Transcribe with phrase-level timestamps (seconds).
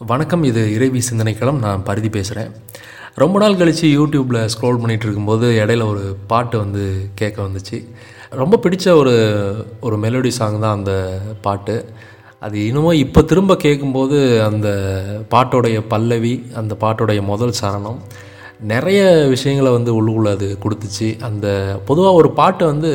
[0.00, 2.50] வணக்கம் இது இறைவி சிந்தனைக்களம் நான் பருதி பேசுகிறேன்
[3.22, 6.82] ரொம்ப நாள் கழித்து யூடியூப்பில் ஸ்க்ரோல் பண்ணிகிட்டு இருக்கும்போது இடையில ஒரு பாட்டு வந்து
[7.20, 7.78] கேட்க வந்துச்சு.
[8.40, 9.14] ரொம்ப பிடிச்ச ஒரு
[9.80, 10.94] ஒரு மெலோடி சாங் தான் அந்த
[11.46, 11.76] பாட்டு.
[12.40, 14.18] அது இன்னமும் இப்போ திரும்ப கேட்கும்போது
[14.50, 14.68] அந்த
[15.34, 17.98] பாட்டோடைய பல்லவி அந்த பாட்டோடைய முதல் சரணம்
[18.74, 19.02] நிறைய
[19.34, 21.10] விஷயங்களை வந்து உள்ளுக்குள்ள அது கொடுத்துச்சு.
[21.30, 21.46] அந்த
[21.90, 22.92] பொதுவாக ஒரு பாட்டு வந்து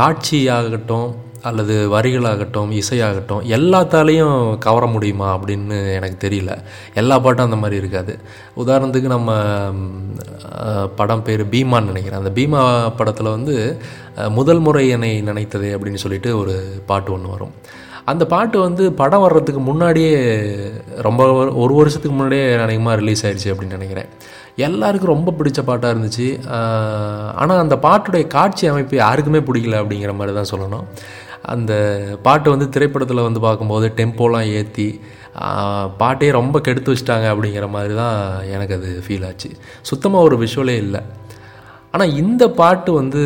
[0.00, 1.10] காட்சியாகட்டும்
[1.48, 4.36] அல்லது வரிகளாகட்டும் இசையாகட்டும் எல்லாத்தாலேயும்
[4.66, 6.52] கவர முடியுமா அப்படின்னு எனக்கு தெரியல.
[7.00, 8.14] எல்லா பாட்டும் அந்த மாதிரி இருக்காது.
[8.62, 9.38] உதாரணத்துக்கு நம்ம
[11.00, 12.20] படம் பேர் பீமான்னு நினைக்கிறேன்.
[12.22, 12.60] அந்த பீமா
[13.00, 13.56] படத்தில் வந்து
[14.38, 16.54] முதல் முறை என்னை நினைத்ததே அப்படின்னு சொல்லிட்டு ஒரு
[16.90, 17.54] பாட்டு ஒன்று வரும்.
[18.12, 20.16] அந்த பாட்டு வந்து படம் வர்றதுக்கு முன்னாடியே
[21.06, 21.22] ரொம்ப
[21.62, 24.10] ஒரு வருஷத்துக்கு முன்னாடியே அநேகமாக ரிலீஸ் ஆயிடுச்சு அப்படின்னு நினைக்கிறேன்.
[24.66, 26.26] எல்லாருக்கும் ரொம்ப பிடிச்ச பாட்டாக இருந்துச்சு.
[27.42, 30.84] ஆனால் அந்த பாட்டுடைய காட்சி அமைப்பு யாருக்குமே பிடிக்கல அப்படிங்கிற மாதிரி தான் சொல்லணும்.
[31.52, 31.72] அந்த
[32.26, 34.88] பாட்டு வந்து திரைப்படத்தில் வந்து பார்க்கும்போது டெம்போலாம் ஏற்றி
[36.02, 38.16] பாட்டே ரொம்ப கெடுத்து வச்சிட்டாங்க அப்படிங்கிற மாதிரி தான்
[38.54, 39.50] எனக்கு அது ஃபீல் ஆச்சு.
[39.90, 41.00] சுத்தமாக ஒரு விஷுவலே இல்லை.
[41.94, 43.22] ஆனால் இந்த பாட்டு வந்து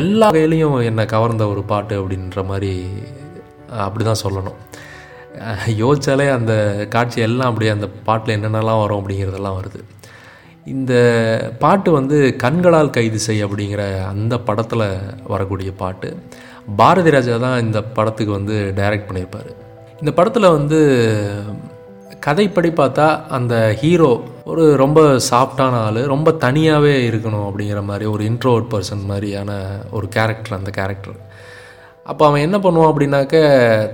[0.00, 2.72] எல்லா வகையிலையும் என்னை கவர்ந்த ஒரு பாட்டு அப்படின்ற மாதிரி
[3.86, 4.58] அப்படி தான் சொல்லணும்.
[5.82, 6.52] யோசிச்சாலே அந்த
[6.94, 9.80] காட்சி எல்லாம் அப்படியே அந்த பாட்டில் என்னென்னலாம் வரும் அப்படிங்கிறதெல்லாம் வருது.
[10.74, 10.92] இந்த
[11.64, 14.86] பாட்டு வந்து கண்களால் கைது செய் அப்படிங்கிற அந்த படத்தில்
[15.32, 16.08] வரக்கூடிய பாட்டு.
[16.76, 19.50] பாரதி ராஜா தான் இந்த படத்துக்கு வந்து டைரக்ட் பண்ணியிருப்பார்.
[20.00, 20.78] இந்த படத்தில் வந்து
[22.26, 28.70] கதைப்படி பார்த்தா அந்த ஹீரோ ஒரு ரொம்ப சாஃப்டான ஆள் ரொம்ப தனியாகவே இருக்கணும் அப்படிங்கிற மாதிரி ஒரு இன்ட்ரோவர்ட்
[28.74, 29.56] பர்சன் மாதிரியான
[29.90, 31.26] ஒரு கேரக்டர் அந்த கேரக்டர்
[32.06, 33.36] அப்போ அவன் என்ன பண்ணுவான் அப்படின்னாக்க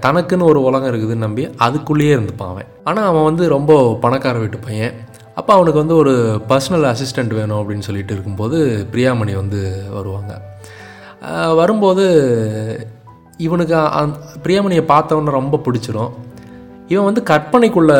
[0.06, 2.66] தனக்குன்னு ஒரு உலகம் இருக்குதுன்னு நம்பி அதுக்குள்ளேயே இருந்துப்பான் அவன்.
[2.84, 4.94] ஆனால் அவன் வந்து ரொம்ப பணக்கார வீட்டு பையன்.
[5.34, 10.42] அப்போ அவனுக்கு வந்து ஒரு பர்சனல் அசிஸ்டண்ட் வேணும் அப்படின்னு சொல்லிட்டு இருக்கும்போது பிரியாமணி வந்து வருவாங்க.
[11.60, 12.04] வரும்போது
[13.46, 16.12] இவனுக்கு அந் பிரியாமணியை பார்த்தவொன்னே ரொம்ப பிடிச்சிரும்.
[16.92, 17.92] இவன் வந்து கற்பனைக்குள்ள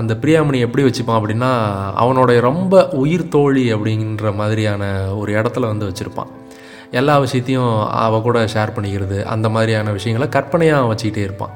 [0.00, 1.50] அந்த பிரியாமணி எப்படி வச்சுப்பான் அப்படின்னா
[2.02, 4.84] அவனுடைய ரொம்ப உயிர் தோழி அப்படின்ற மாதிரியான
[5.20, 6.30] ஒரு இடத்துல வந்து வச்சுருப்பான்.
[7.00, 7.72] எல்லா விஷயத்தையும்
[8.04, 11.54] அவ கூட ஷேர் பண்ணிக்கிறது அந்த மாதிரியான விஷயங்களை கற்பனையாக வச்சுக்கிட்டே இருப்பான்.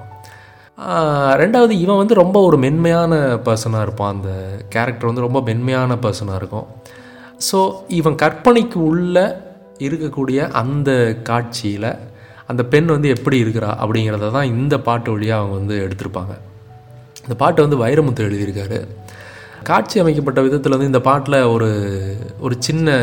[1.42, 3.14] ரெண்டாவது இவன் வந்து ரொம்ப ஒரு மென்மையான
[3.46, 4.14] பர்சனாக இருப்பான்.
[4.16, 4.30] அந்த
[4.74, 6.66] கேரக்டர் வந்து ரொம்ப மென்மையான பர்சனாக இருக்கும்.
[7.48, 7.60] ஸோ
[8.00, 9.16] இவன் கற்பனைக்கு உள்ள
[9.80, 10.90] இருக்கக்கூடிய அந்த
[11.28, 11.90] காட்சியில்
[12.46, 16.34] அந்த பெண் வந்து எப்படி இருக்கிறா அப்படிங்கிறத தான் இந்த பாட்டு வழியாக அவங்க வந்து எடுத்திருப்பாங்க.
[17.24, 18.78] இந்த பாட்டு வந்து வைரமுத்து எழுதியிருக்காரு.
[19.70, 21.68] காட்சி அமைக்கப்பட்ட விதத்தில் வந்து இந்த பாட்டில் ஒரு
[22.40, 22.96] ஒரு சின்ன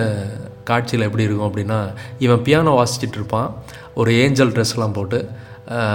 [0.64, 1.80] காட்சியில் எப்படி இருக்கும் அப்படின்னா
[2.20, 3.50] இவன் பியானோ வாசிச்சிட்டு இருப்பான்.
[3.94, 5.20] ஒரு ஏஞ்சல் ட்ரெஸ்லாம் போட்டு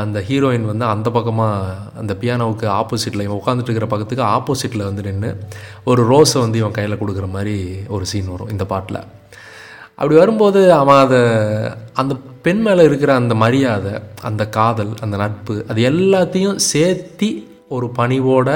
[0.04, 5.36] அந்த ஹீரோயின் வந்து அந்த பக்கமாக அந்த பியானோவுக்கு ஆப்போசிட்டில் இவன் உட்காந்துட்டு இருக்கிற பக்கத்துக்கு ஆப்போசிட்டில் வந்து நின்று
[5.84, 9.00] ஒரு ரோஸை வந்து இவன் கையில் கொடுக்குற மாதிரி ஒரு சீன் வரும் இந்த பாட்டில்.
[9.98, 11.20] அப்படி வரும்போது அவன் அதை
[12.00, 12.14] அந்த
[12.46, 13.92] பெண் மேலே இருக்கிற அந்த மரியாதை
[14.22, 17.30] அந்த காதல் அந்த நட்பு அது எல்லாத்தையும் சேர்த்தி
[17.68, 18.48] ஒரு பணிவோட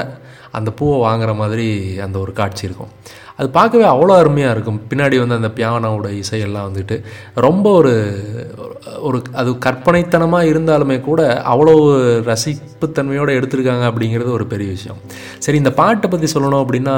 [0.57, 1.65] அந்த பூவை வாங்குற மாதிரி
[2.05, 2.91] அந்த ஒரு காட்சி இருக்கும்.
[3.37, 4.79] அது பார்க்கவே அவ்வளோ அருமையாக இருக்கும்.
[4.89, 6.95] பின்னாடி வந்து அந்த பியானோட இசையெல்லாம் வந்துட்டு
[7.45, 7.93] ரொம்ப ஒரு
[8.99, 11.21] ஒரு அது கற்பனைத்தனமாக இருந்தாலுமே கூட
[11.53, 11.75] அவ்வளோ
[12.31, 14.99] ரசிப்புத்தன்மையோடு எடுத்திருக்காங்க அப்படிங்கிறது ஒரு பெரிய விஷயம்.
[15.39, 16.97] சரி இந்த பாட்டை பற்றி சொல்லணும் அப்படின்னா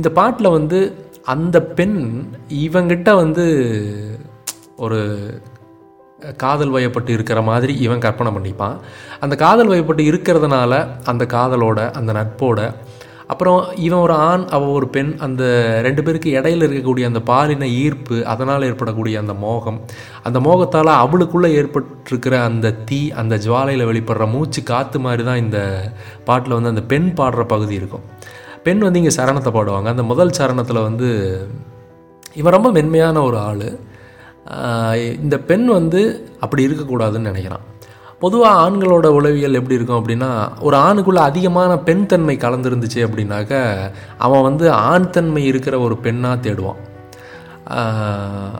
[0.00, 0.80] இந்த பாட்டில் வந்து
[1.22, 3.44] அந்த பெண் இவங்கிட்ட வந்து
[4.76, 5.00] ஒரு
[6.36, 8.76] காதல் வயப்பட்டு இருக்கிற மாதிரி இவன் கற்பனை பண்ணிப்பான்.
[9.20, 12.74] அந்த காதல் வயப்பட்டு இருக்கிறதுனால அந்த காதலோட அந்த நட்போட
[13.26, 15.42] அப்புறம் இவன் ஒரு ஆண் அவள் ஒரு பெண் அந்த
[15.82, 19.80] ரெண்டு பேருக்கு இடையில இருக்கக்கூடிய அந்த பாலின ஈர்ப்பு அதனால் ஏற்படக்கூடிய அந்த மோகம்
[20.22, 25.92] அந்த மோகத்தால் அவளுக்குள்ளே ஏற்பட்டிருக்கிற அந்த தீ அந்த ஜுவாலையில் வெளிப்படுற மூச்சு காற்று மாதிரி தான் இந்த
[26.24, 28.02] பாட்டில் வந்து அந்த பெண் பாடுற பகுதி இருக்கும்.
[28.66, 29.88] பெண் வந்து இங்கே சரணத்தை பாடுவாங்க.
[29.94, 31.08] அந்த முதல் சரணத்தில் வந்து
[32.40, 33.66] இவன் ரொம்ப மென்மையான ஒரு ஆள்.
[35.24, 36.00] இந்த பெண் வந்து
[36.40, 37.66] அப்படி இருக்கக்கூடாதுன்னு நினைக்கிறான்.
[38.22, 40.30] பொதுவாக ஆண்களோட உளவியல் எப்படி இருக்கும் அப்படின்னா
[40.66, 43.52] ஒரு ஆணுக்குள்ளே அதிகமான பெண் தன்மை கலந்துருந்துச்சு அப்படின்னாக்க
[44.26, 46.80] அவன் வந்து ஆண் தன்மை இருக்கிற ஒரு பெண்ணாக தேடுவான்.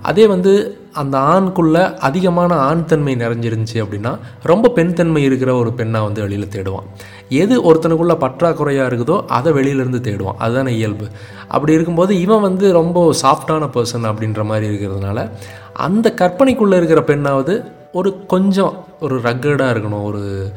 [0.03, 0.53] அதே வந்து
[0.93, 6.49] அந்த ஆணுக்குள்ள அதிகமான ஆண் தன்மை நிறைஞ்சிருந்துச்சு அப்படின்னா ரொம்ப பெண் தன்மை இருக்கிற ஒரு பெண்ணாக வந்து வெளியில்
[6.49, 6.89] தேடுவான்.
[7.29, 10.39] எது ஒருத்தனுக்குள்ள பற்றாக்குறையாக இருக்குதோ அதை வெளியிலேருந்து தேடுவான்.
[10.39, 11.07] அதுதானே இயல்பு.
[11.49, 15.31] அப்படி இருக்கும்போது இவன் வந்து ரொம்ப சாஃப்டான பர்சன் அப்படின்ற மாதிரி இருக்கிறதுனால
[15.73, 20.53] அந்த கற்பனைக்குள்ளே இருக்கிற பெண்ணாவது ஒரு கொஞ்சம் ஒரு ரக்கடாக இருக்கணும் ஒரு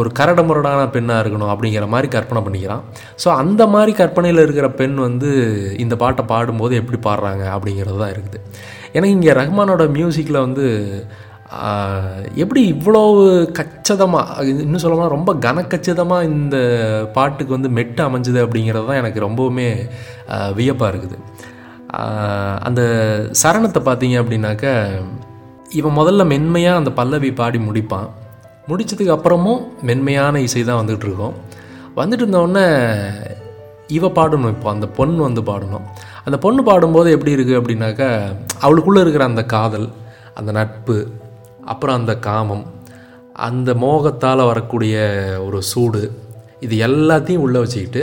[0.00, 2.82] ஒரு கரடமுரடான பெண்ணாக இருக்கணும் அப்படிங்கிற மாதிரி கற்பனை பண்ணிக்கிறான்.
[3.22, 5.30] ஸோ அந்த மாதிரி கற்பனையில் இருக்கிற பெண் வந்து
[5.84, 8.40] இந்த பாட்டை பாடும்போது எப்படி பாடுறாங்க அப்படிங்கிறது தான் இருக்குது.
[8.96, 10.66] எனக்கு இங்கே ரஹ்மானோட மியூசிக்கில் வந்து
[12.42, 13.02] எப்படி இவ்வளோ
[13.58, 16.56] கச்சிதமாக இன்னும் சொல்லணும்னா ரொம்ப கனக்கச்சிதமாக இந்த
[17.16, 19.68] பாட்டுக்கு வந்து மெட்டு அமைஞ்சுது அப்படிங்கிறது தான் எனக்கு ரொம்பவுமே
[20.58, 21.16] வியப்பாக இருக்குது.
[22.68, 22.82] அந்த
[23.42, 24.66] சரணத்தை பார்த்தீங்க அப்படின்னாக்க
[25.78, 28.08] இவன் முதல்ல மென்மையாக அந்த பல்லவி பாடி முடிப்பான்.
[28.68, 31.34] முடித்ததுக்கு அப்புறமும் மென்மையான இசை தான் வந்துகிட்டு இருக்கோம்.
[31.98, 32.66] வந்துட்டு இருந்தோடனே
[33.96, 35.84] இவ பாடணும் இப்போ அந்த பொண்ணு வந்து பாடணும்.
[36.26, 38.08] அந்த பொண்ணு பாடும்போது எப்படி இருக்குது அப்படின்னாக்கா
[38.64, 39.88] அவளுக்குள்ளே இருக்கிற அந்த காதல்
[40.40, 40.96] அந்த நட்பு
[41.72, 42.64] அப்புறம் அந்த காமம்
[43.46, 44.96] அந்த மோகத்தால் வரக்கூடிய
[45.46, 46.02] ஒரு சூடு
[46.60, 48.02] இது எல்லாத்தையும் உள்ளே வச்சுக்கிட்டு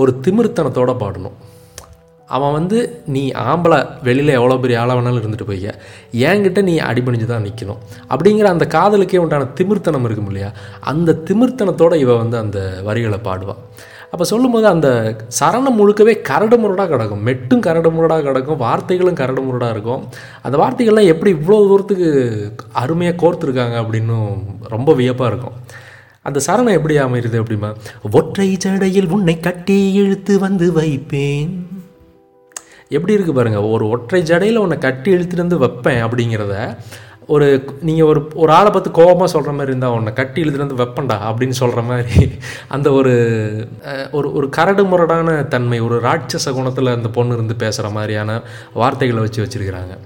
[0.00, 1.36] ஒரு திமிர்த்தனத்தோடு பாடணும்.
[2.36, 2.78] அவன் வந்து
[3.14, 5.72] நீ ஆம்பளை வெளியில் எவ்வளோ பெரிய ஆளாக வேணாலும் இருந்துட்டு போய்க்க.
[6.28, 7.80] என்கிட்ட நீ அடிபணிஞ்சு தான் நிற்கணும்
[8.12, 10.52] அப்படிங்கிற அந்த காதலுக்கே உண்டான திமிர்த்தனம் இருக்கும் இல்லையா?
[10.92, 13.60] அந்த திமிர்த்தனத்தோடு இவன் வந்து அந்த வரிகளை பாடுவாள்
[14.14, 14.88] அப்போ சொல்லும்போது அந்த
[15.38, 17.22] சரணம் முழுக்கவே கரடு முரடாக கிடக்கும்.
[17.28, 18.60] மெட்டும் கரடு முரடாக கிடக்கும்.
[18.64, 20.02] வார்த்தைகளும் கரடு முரடாக இருக்கும்.
[20.42, 22.10] அந்த வார்த்தைகள்லாம் எப்படி இவ்வளோ தூரத்துக்கு
[22.82, 24.28] அருமையாக கோர்த்துருக்காங்க அப்படின்னும்
[24.74, 25.56] ரொம்ப வியப்பாக இருக்கும்.
[26.28, 27.70] அந்த சரணம் எப்படி அமையுது அப்படிமா
[28.18, 31.52] ஒற்றை ஜடையில் உன்னை கட்டி இழுத்து வந்து வைப்பேன்.
[32.90, 36.56] எப்படி இருக்குது பாருங்கள் ஒரு ஒற்றை ஜடையில் உன்னை கட்டி இழுத்துட்டு வந்து வைப்பேன் அப்படிங்கிறத
[37.26, 37.46] ஒரு
[37.80, 41.56] நீங்கள் ஒரு ஒரு ஆளை பார்த்து கோபமாக சொல்கிற மாதிரி இருந்தால் உன்னை கட்டி இழுத்துட்டு வந்து வைப்பண்டா அப்படின்னு
[41.60, 42.26] சொல்கிற மாதிரி
[42.68, 43.14] அந்த ஒரு
[44.12, 48.36] ஒரு ஒரு கரடு முரடான தன்மை ஒரு ராட்சச குணத்தில் அந்த பொண்ணு இருந்து பேசுகிற மாதிரியான
[48.74, 49.96] வார்த்தைகளை வச்சு வச்சிருக்கிறாங்க.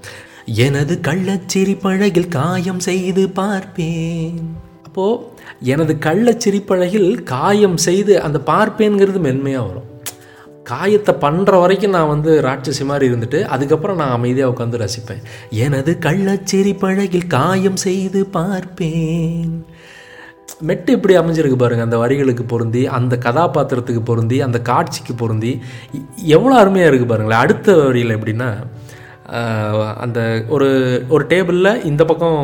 [0.67, 4.39] எனது கள்ளச்சிரி பழகில் காயம் செய்து பார்ப்பேன்.
[4.87, 5.25] அப்போது
[5.73, 9.88] எனது கள்ளச்சிரிப்பழகில் காயம் செய்து அந்த பார்ப்பேன்கிறது மென்மையாக வரும்.
[10.71, 15.23] காயத்தை பண்ணுற வரைக்கும் நான் வந்து ராட்சசி மாதிரி இருந்துட்டு அதுக்கப்புறம் நான் அமைதியாக உட்காந்து ரசிப்பேன்.
[15.67, 19.55] எனது கள்ளச்சேரி பழகில் காயம் செய்து பார்ப்பேன்.
[20.69, 25.53] மெட்டு இப்படி அமைஞ்சிருக்கு பாருங்கள் அந்த வரிகளுக்கு பொருந்தி அந்த கதாபாத்திரத்துக்கு பொருந்தி அந்த காட்சிக்கு பொருந்தி.
[26.37, 27.43] எவ்வளோ அருமையாக இருக்குது பாருங்களேன்.
[27.45, 28.51] அடுத்த வரியில் எப்படின்னா
[30.05, 30.19] அந்த
[30.55, 30.69] ஒரு
[31.15, 32.39] ஒரு டேபிளில் இந்த பக்கம்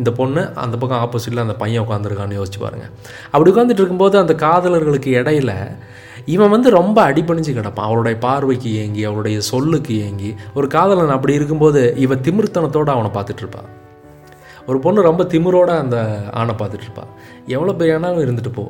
[0.00, 2.90] இந்த பொண்ணு அந்த பக்கம் ஆப்போசிட்டில் அந்த பையன் உட்காந்துருக்கான்னு யோசிச்சு பாருங்கள்
[3.30, 5.52] அப்படி உட்காந்துட்டு இருக்கும்போது அந்த காதலர்களுக்கு இடையில
[6.34, 7.88] இவன் வந்து ரொம்ப அடிபணிஞ்சு கிடப்பான்.
[7.88, 13.70] அவளுடைய பார்வைக்கு ஏங்கி அவளுடைய சொல்லுக்கு ஏங்கி ஒரு காதலன் அப்படி இருக்கும்போது இவன் திமிர்த்தனத்தோடு அவனை பார்த்துட்ருப்பான்
[14.70, 15.96] ஒரு பொண்ணு ரொம்ப திமிரோட அந்த
[16.40, 17.04] ஆணை பார்த்துட்ருப்பா
[17.54, 18.64] எவ்வளோ பெரியானாலும் இருந்துட்டு போ.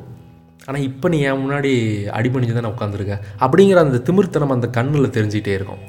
[0.67, 1.71] ஆனால் இப்போ நீ என் முன்னாடி
[2.17, 5.81] அடிபணிஞ்சு தானே உட்காந்துருக்க அப்படிங்கிற அந்த திமிர்த்தனம் அந்த கண்ணில் தெரிஞ்சிட்டே இருக்கும்.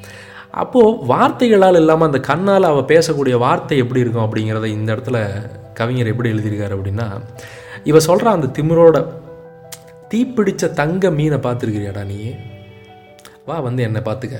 [0.63, 5.19] அப்போது வார்த்தைகளால் இல்லாமல் அந்த கண்ணால் அவள் பேசக்கூடிய வார்த்தை எப்படி இருக்கும் அப்படிங்கிறத இந்த இடத்துல
[5.81, 7.07] கவிஞர் எப்படி எழுதியிருக்காரு அப்படின்னா
[7.91, 8.97] இவ சொல்கிற அந்த திமிரோட
[10.11, 12.31] தீப்பிடிச்ச தங்க மீனை பார்த்துருக்கிறியாடா நீ?
[13.47, 14.39] வா வந்து என்னை பார்த்துக்க.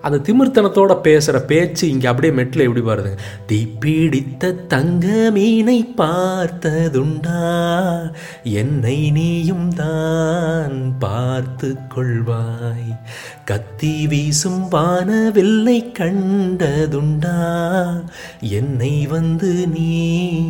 [0.00, 3.18] அந்த திமிர்த்தனத்தோட பேசுகிற பேச்சு இங்கே அப்படியே மெட்டில் எப்படி பாருது?
[3.48, 7.40] தீப்பிடித்த தங்க மீனை பார்த்ததுண்டா.
[8.42, 12.98] என்னை நீயும் தான் பார்த்து கொள்வாய்.
[13.44, 17.36] கத்தி வீசும் வானவில்லை கண்டதுண்டா.
[18.40, 20.48] என்னை வந்து நீ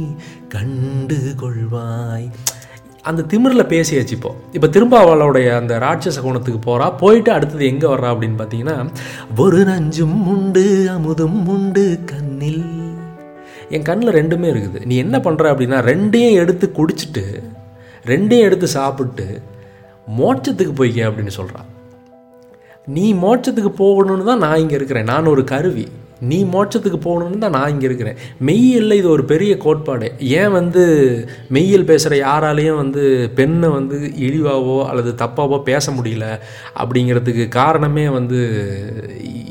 [0.48, 2.30] கண்டு கொள்வாய்.
[3.08, 4.30] அந்த திமிரில் பேசியாச்சு இப்போ.
[4.56, 8.76] இப்போ திரும்ப அவளுடைய அந்த ராட்சச குணத்துக்கு போகிறா போயிட்டு அடுத்தது எங்கே வர்றா அப்படின்னு பார்த்தீங்கன்னா
[9.44, 10.64] ஒரு நஞ்சும் உண்டு
[10.94, 12.66] அமுதும் உண்டு கண்ணில்.
[13.76, 14.80] என் கண்ணில் ரெண்டுமே இருக்குது.
[14.90, 17.24] நீ என்ன பண்ணுற அப்படின்னா ரெண்டையும் எடுத்து குடிச்சிட்டு
[18.12, 19.26] ரெண்டையும் எடுத்து சாப்பிட்டு
[20.18, 21.68] மோட்சத்துக்கு போய்க்க அப்படின்னு சொல்கிறான்
[22.96, 25.10] நீ மோட்சத்துக்கு போகணும்னு தான் நான் இங்கே இருக்கிறேன்.
[25.12, 25.86] நான் ஒரு கருவி.
[26.20, 28.16] நீ மோட்சத்துக்கு போகணுன்னு தான் நான் இங்கே இருக்கிறேன்.
[28.46, 30.12] மெய்யல்ல இது ஒரு பெரிய கோட்பாடு.
[30.18, 30.82] ஏன் வந்து
[31.52, 36.40] மெய்யல் பேசுகிற யாராலையும் வந்து பெண்ணை வந்து இழிவாவோ அல்லது தப்பாவோ பேச முடியல
[36.82, 38.40] அப்படிங்கிறதுக்கு காரணமே வந்து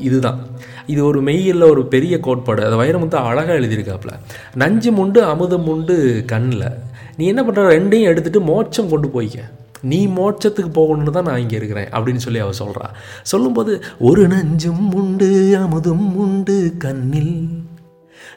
[0.00, 0.40] இதுதான்.
[0.86, 2.64] இது ஒரு மெய்யல்ல ஒரு பெரிய கோட்பாடு.
[2.64, 4.12] அதை வைரமுத்து அழகாக எழுதியிருக்காப்புல.
[4.54, 6.68] நஞ்சு முண்டு அமுதம் உண்டு கண்ணில்.
[7.16, 9.38] நீ என்ன பண்ணுற ரெண்டையும் எடுத்துகிட்டு மோட்சம் கொண்டு போய்க்க.
[9.82, 12.86] நீ மோட்சத்துக்கு போகணும்னு தான் நான் இங்கே இருக்கிறேன் அப்படின்னு சொல்லி அவள் சொல்கிறா
[13.22, 17.62] சொல்லும்போது ஒரு நஞ்சும் உண்டு அமுதும் உண்டு கண்ணில்.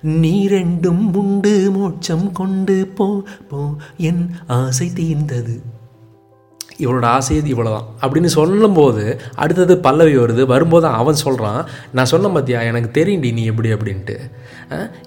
[0.02, 3.76] நீ ரெண்டும் உண்டு மோட்சம் கொண்டு போ போ.
[3.98, 5.62] என் ஆசை தீர்ந்தது.
[6.82, 10.46] இவளோட இவ்வளோ இவ்வளோதான் அப்படின்னு சொல்லும்போது அடுத்தது பல்லவி வருது.
[10.46, 11.62] வரும்போது அவன் சொல்கிறான்
[11.92, 14.16] நான் சொன்ன பார்த்தியா எனக்கு தெரியும்டி நீ எப்படி அப்படின்ட்டு.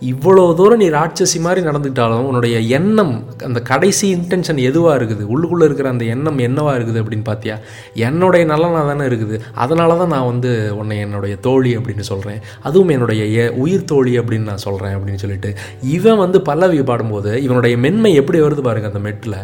[0.02, 3.12] இவ்வளோ தூரம் நீ ராட்சசி மாதிரி நடந்துக்கிட்டாலும் உன்னுடைய எண்ணம்
[3.44, 5.24] அந்த கடைசி இன்டென்ஷன் எதுவாக இருக்குது?
[5.34, 7.56] உள்ளுக்குள்ளே இருக்கிற அந்த எண்ணம் என்னவாக இருக்குது அப்படின்னு பார்த்தியா
[7.94, 9.40] என்னுடைய நலனாக தானே இருக்குது.
[9.54, 14.42] அதனால தான் நான் வந்து உன்னை என்னுடைய தோழி அப்படின்னு சொல்கிறேன் அதுவும் என்னுடைய எ- உயிர் தோழி அப்படின்னு
[14.42, 15.52] நான் சொல்கிறேன் அப்படின்னு சொல்லிட்டு
[15.82, 19.38] இவன் வந்து பல்லவி பாடும்போது இவனுடைய மென்மை எப்படி வருது பாருங்க அந்த மெட்டில்.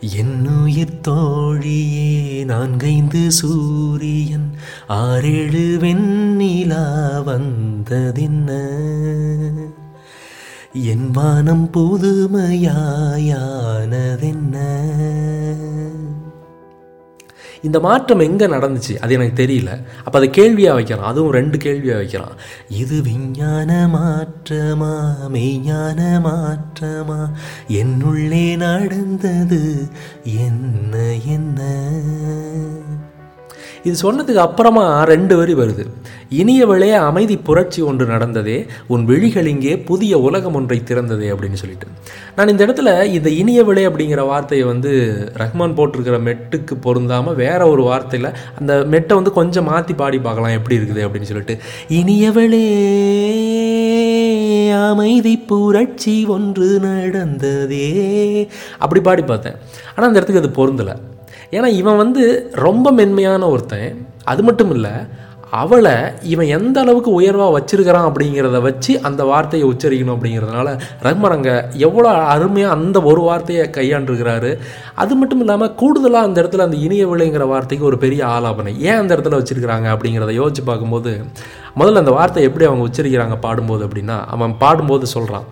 [0.00, 4.54] என்னுயிர் தோழியே நான்கைந்து சூரியன்
[4.88, 8.68] ஆறேழு வெண்ணிலா வந்ததென்ன?
[10.72, 12.46] என் வானம் புதுமையாயானதென்ன?
[17.62, 18.96] இந்த மாற்றம் எங்கே நடந்துச்சு?
[18.96, 19.82] அது எனக்கு தெரியல.
[20.04, 21.04] அப்போ அதை கேள்வியாக வைக்கிறான்.
[21.04, 22.32] அதுவும் ரெண்டு கேள்வியாக வைக்கிறான்.
[22.68, 25.14] இது விஞ்ஞான மாற்றமா?
[25.32, 27.30] மெய்ஞான மாற்றமா?
[27.68, 29.88] என்னுள்ளே நடந்தது
[30.22, 30.96] என்ன
[31.26, 31.76] என்ன?
[33.88, 35.84] இது சொன்னதுக்கு அப்புறமா ரெண்டு வரி வருது.
[36.40, 38.56] இனியவளே அமைதி புரட்சி ஒன்று நடந்ததே
[38.92, 41.86] உன் விழிகள் இங்கே புதிய உலகம் ஒன்றை திறந்ததே அப்படின்னு சொல்லிட்டு.
[42.36, 44.92] நான் இந்த இடத்துல இந்த இனியவளே அப்படிங்கிற வார்த்தையை வந்து
[45.42, 48.30] ரஹ்மான் போட்டிருக்கிற மெட்டுக்கு பொருந்தாமல் வேற ஒரு வார்த்தையில்
[48.60, 51.56] அந்த மெட்டை வந்து கொஞ்சம் மாற்றி பாடி பார்க்கலாம் எப்படி இருக்குது அப்படின்னு சொல்லிட்டு.
[52.00, 52.64] இனியவளே
[54.88, 57.86] அமைதி புரட்சி ஒன்று நடந்ததே.
[58.84, 59.56] அப்படி பாடி பார்த்தேன்.
[59.94, 60.96] ஆனால் அந்த இடத்துக்கு அது பொருந்தலை.
[61.50, 62.24] ஏன்னா இவன் வந்து
[62.66, 63.90] ரொம்ப மென்மையான ஒருத்தன்.
[64.24, 64.94] அது மட்டும் இல்லை
[65.60, 70.68] அவளை இவன் எந்த அளவுக்கு உயர்வாக வச்சிருக்கிறான் அப்படிங்கிறத வச்சு அந்த வார்த்தையை உச்சரிக்கணும் அப்படிங்கிறதுனால
[71.02, 71.50] ரகுமரங்க
[71.86, 74.50] எவ்வளோ அருமையாக அந்த ஒரு வார்த்தையை கையாண்டுருக்கிறாரு.
[74.94, 78.74] அது மட்டும் இல்லாமல் கூடுதலாக அந்த இடத்துல அந்த இனிய விலைங்கிற வார்த்தைக்கு ஒரு பெரிய ஆலாபனை.
[78.88, 81.12] ஏன் அந்த இடத்துல வச்சிருக்கிறாங்க அப்படிங்கிறத யோசிச்சு பார்க்கும்போது
[81.78, 85.48] முதல்ல அந்த வார்த்தை எப்படி அவங்க உச்சரிக்கிறாங்க பாடும்போது அப்படின்னா அவன் பாடும்போது சொல்கிறான்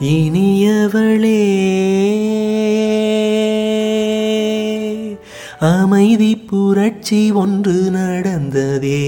[0.00, 1.40] இனியவளே
[5.60, 8.98] அமைதி புரட்சி ஒன்று நடந்ததே.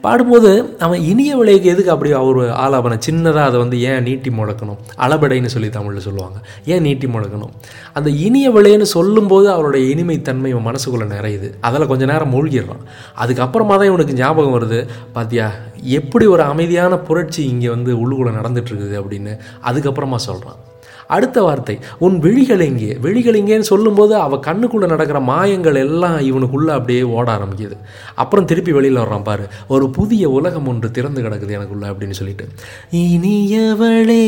[0.00, 2.98] பாடும்போது அவன் இனிய விலைக்கு எதுக்கு அப்படி அவர் ஆலாபனை?
[3.10, 6.38] சின்னதாக அதை வந்து ஏன் நீட்டி முழக்கணும் அளபடைன்னு சொல்லி தமிழில் சொல்லுவாங்க.
[6.64, 7.50] ஏன் நீட்டி முழக்கணும்
[7.92, 11.52] அந்த இனிய விலைன்னு சொல்லும்போது அவரோட இனிமைத்தன்மை இவன் மனசுக்குள்ளே நிறையுது.
[11.60, 12.84] அதில் கொஞ்ச நேரம் மூழ்கிடுறான்.
[13.24, 15.50] அதுக்கப்புறமா தான் இவனுக்கு ஞாபகம் வருது பாத்தியா
[15.82, 19.02] எப்படி ஒரு அமைதியான புரட்சி இங்கே வந்து உள்ளுக்குள்ளே நடந்துட்டு இருக்குது?
[19.02, 20.74] அப்படின்னு அதுக்கப்புறமா சொல்கிறான்
[21.08, 22.96] அடுத்த வார்த்தை உன் விழிகள் எங்கே?
[23.00, 27.72] விழிகள் எங்கேன்னு சொல்லும்போது அவள் கண்ணுக்குள்ளே நடக்கிற மாயங்கள் எல்லாம் இவனுக்குள்ளே அப்படியே ஓட ஆரம்பிக்குது.
[28.14, 32.48] அப்புறம் திருப்பி வெளியில் வர்றான் பாரு ஒரு புதிய உலகம் ஒன்று திறந்து கிடக்குது எனக்குள்ள அப்படின்னு சொல்லிட்டு.
[32.92, 34.24] இனியவளே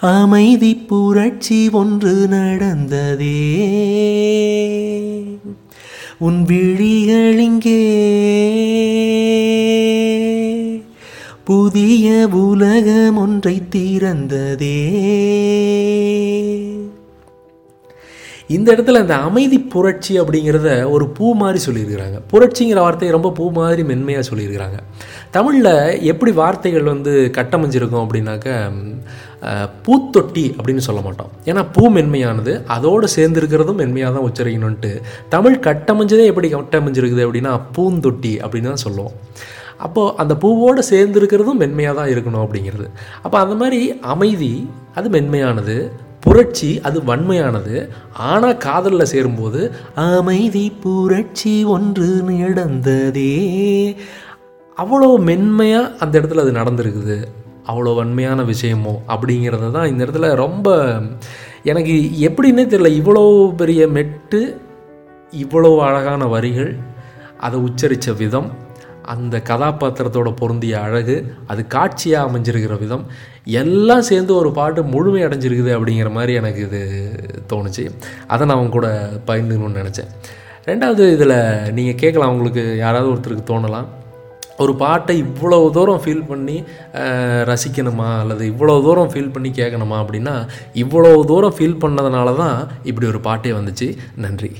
[0.00, 3.40] அமைதி புரட்சி ஒன்று நடந்ததே.
[6.18, 7.80] உன் விழிகள் இங்கே
[11.52, 12.08] புதிய
[12.42, 14.76] உலகம் ஒன்றை திறந்ததே
[18.54, 22.18] இந்த இடத்துல இந்த அமைதி புரட்சி அப்படிங்கிறத ஒரு பூ மாதிரி சொல்லியிருக்கிறாங்க.
[22.32, 24.78] புரட்சிங்கிற வார்த்தையை ரொம்ப பூ மாதிரி மென்மையாக சொல்லியிருக்கிறாங்க.
[25.36, 25.72] தமிழில்
[26.12, 28.48] எப்படி வார்த்தைகள் வந்து கட்டமைஞ்சிருக்கும் அப்படின்னாக்க
[29.86, 31.32] பூத்தொட்டி அப்படின்னு சொல்ல மாட்டோம்.
[31.50, 34.92] ஏன்னா பூ மென்மையானது அதோடு சேர்ந்துருக்கிறதும் மென்மையாக தான் உச்சரிக்கணும்ன்ட்டு.
[35.36, 39.16] தமிழ் கட்டமைஞ்சதே எப்படி கட்டமைஞ்சிருக்குது அப்படின்னா பூந்தொட்டி அப்படின்னு தான் சொல்லுவோம்.
[39.86, 42.86] அப்போது அந்த பூவோடு சேர்ந்துருக்கிறதும் மென்மையாக தான் இருக்கணும் அப்படிங்கிறது.
[43.24, 43.80] அப்போ அந்த மாதிரி
[44.14, 44.52] அமைதி
[44.94, 45.76] அது மென்மையானது.
[46.24, 47.76] புரட்சி அது வன்மையானது.
[48.30, 49.60] ஆனால் காதலில் சேரும்போது
[49.94, 53.32] அமைதி புரட்சி ஒன்று நடந்ததே
[54.78, 57.16] அவ்வளோ மென்மையாக அந்த இடத்துல அது நடந்திருக்குது.
[57.70, 60.68] அவ்வளோ வன்மையான விஷயமோ அப்படிங்கிறத தான் இந்த இடத்துல ரொம்ப
[61.70, 61.94] எனக்கு
[62.28, 62.90] எப்படின்னே தெரியல.
[63.00, 63.24] இவ்வளோ
[63.60, 64.40] பெரிய மெட்டு
[65.32, 66.72] இவ்வளோ அழகான வரிகள்
[67.46, 68.48] அதை உச்சரித்த விதம்
[69.12, 71.16] அந்த கதாபாத்திரத்தோட பொருந்திய அழகு
[71.52, 73.04] அது காட்சியாக அமைஞ்சிருக்கிற விதம்
[73.62, 76.82] எல்லாம் சேர்ந்து ஒரு பாட்டு முழுமை அடைஞ்சிருக்குது அப்படிங்கிற மாதிரி எனக்கு இது
[77.52, 77.84] தோணுச்சு.
[78.32, 78.88] அதை நான் அவங்க கூட
[79.30, 80.12] பகிர்ந்துக்கணும்னு நினச்சேன்.
[80.70, 81.38] ரெண்டாவது இதில்
[81.78, 83.88] நீங்கள் கேட்கலாம் உங்களுக்கு யாராவது ஒருத்தருக்கு தோணலாம்.
[84.62, 86.56] ஒரு பாட்டை இவ்வளோ தூரம் ஃபீல் பண்ணி
[87.50, 88.08] ரசிக்கணுமா?
[88.22, 90.34] அல்லது இவ்வளோ தூரம் ஃபீல் பண்ணி கேட்கணுமா அப்படின்னா
[90.82, 92.58] இவ்வளோ தூரம் ஃபீல் பண்ணதுனால தான்
[92.90, 93.88] இப்படி ஒரு பாட்டே வந்துச்சு.
[94.24, 94.52] நன்றி.